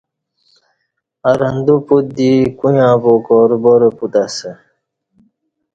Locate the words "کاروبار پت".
3.27-4.13